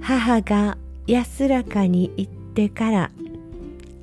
[0.00, 3.10] 母が安らかに行ってから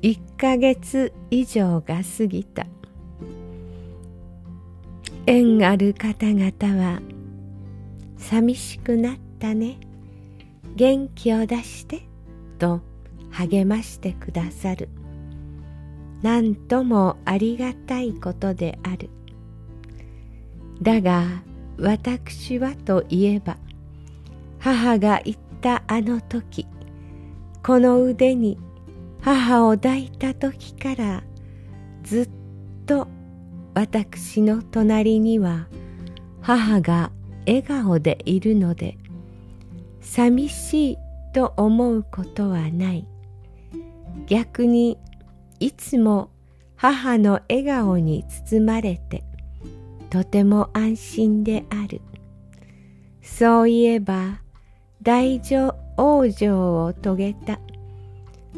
[0.02, 2.66] 1ヶ月以上が過ぎた。
[5.26, 7.00] 縁ある方々は
[8.18, 9.78] 寂しくなったね。
[10.76, 12.02] 元気を出して
[12.58, 12.80] と
[13.30, 14.88] 励ましてくださる。
[16.22, 19.10] なんともありがたいことである。
[20.82, 21.42] だが
[21.78, 23.56] 私はといえば
[24.58, 26.66] 母が言ったあの時
[27.64, 28.58] この腕に
[29.22, 31.24] 母を抱いた時から
[32.02, 32.30] ずっ
[32.84, 33.08] と
[33.72, 35.66] 私の隣には
[36.42, 37.10] 母が
[37.46, 38.98] 笑顔でいるので
[40.02, 40.98] 寂しい
[41.32, 43.08] と思うことはない。
[44.26, 44.98] 逆に
[45.60, 46.30] いつも
[46.76, 49.24] 母の笑顔に包まれて
[50.10, 52.02] とても安心である。
[53.22, 54.43] そういえば
[55.02, 57.60] 大乗往生を遂げた。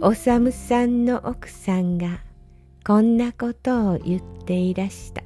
[0.01, 2.21] おさむさんの奥さんが
[2.87, 5.23] こんなことを言っていらした。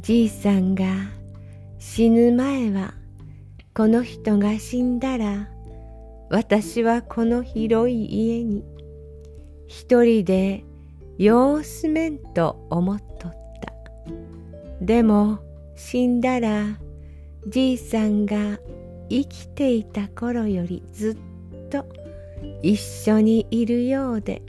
[0.00, 0.84] じいさんが
[1.78, 2.94] 死ぬ前は
[3.72, 5.48] この人が死んだら
[6.28, 8.64] 私はこの広い家に
[9.68, 10.64] 一人で
[11.16, 13.72] 様子めんと思っとった。
[14.80, 15.38] でも
[15.76, 16.78] 死んだら
[17.46, 18.58] じいさんが
[19.08, 21.86] 生きていた頃よりずっと
[22.62, 24.42] 一緒にいるようで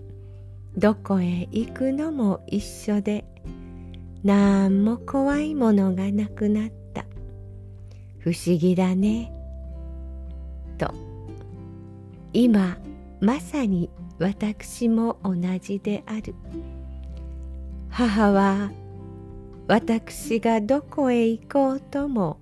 [0.77, 3.25] どこへ行くのも一緒で
[4.23, 7.05] なんも怖いものがなくなった。
[8.17, 9.31] 不思議だね。
[10.79, 10.91] と。
[12.33, 12.77] 今
[13.21, 16.33] まさに私も同じである。
[17.89, 18.71] 母は
[19.67, 22.39] 私がどこへ行こうとも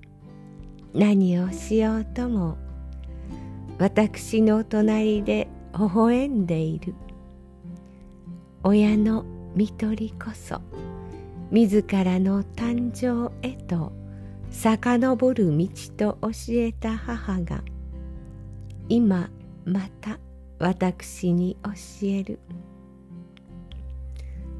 [0.93, 2.55] 何をしようとも
[3.79, 6.93] 私の隣で微笑んでいる。
[8.63, 10.61] 親の看取りこそ
[11.51, 13.91] 自らの誕生へと
[14.51, 15.67] 遡る道
[15.97, 17.63] と教えた母が
[18.87, 19.31] 今
[19.65, 20.19] また
[20.59, 22.39] 私に教える。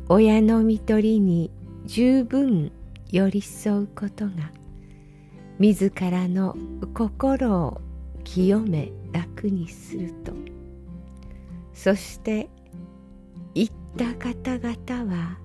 [0.10, 1.52] 親の看取りに
[1.86, 2.72] 十分
[3.12, 4.52] 寄り添うことが
[5.60, 6.56] 自らの
[6.94, 7.82] 心を
[8.24, 10.34] 清め楽にすると。
[11.74, 12.50] そして
[13.54, 15.38] 言った方々は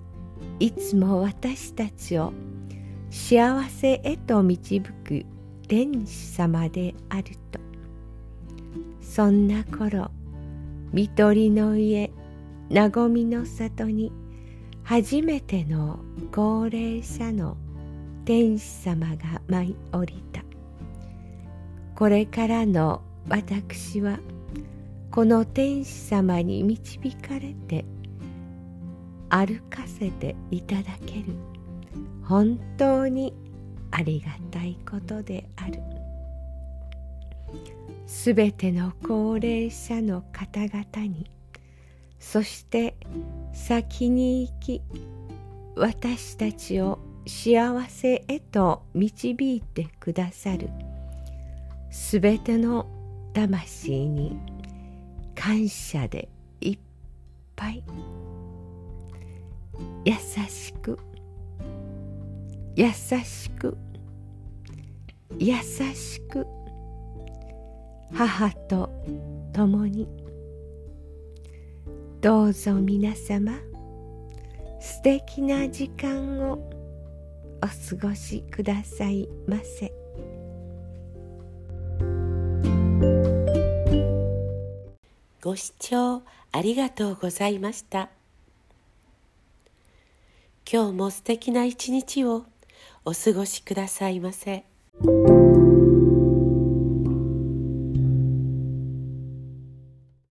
[0.60, 2.32] いつも私たちを
[3.10, 5.24] 幸せへと導く
[5.66, 7.60] 天使様であると。
[9.00, 10.10] そんな頃
[10.92, 12.10] 看取りの家
[12.70, 14.12] 和みの里に
[14.84, 15.98] 初めての
[16.32, 17.56] 高齢者の
[18.28, 20.42] 天使様が舞い降りた。
[21.96, 24.18] これからの私は
[25.10, 27.86] この天使様に導かれて
[29.30, 31.24] 歩かせていただける。
[32.22, 33.32] 本当に
[33.92, 35.80] ありがたいことである。
[38.06, 41.30] すべての高齢者の方々に
[42.18, 42.94] そして
[43.54, 44.82] 先に行き
[45.76, 50.70] 私たちを幸せへと導いてくださる。
[51.90, 52.86] すべての
[53.34, 54.38] 魂に
[55.34, 56.28] 感謝で
[56.60, 56.78] いっ
[57.54, 57.84] ぱい。
[60.04, 60.14] 優
[60.48, 60.98] しく。
[62.74, 63.76] 優しく。
[65.38, 65.54] 優
[65.94, 66.46] しく。
[68.12, 68.90] 母と
[69.52, 70.08] 共に。
[72.22, 73.52] どうぞ皆様
[74.80, 76.77] 素敵な時間を。
[77.62, 79.92] お過ごしくださいませ。
[85.40, 86.22] ご視聴
[86.52, 88.10] ありがとうございました。
[90.70, 92.44] 今日も素敵な一日を
[93.04, 94.64] お過ごしくださいませ。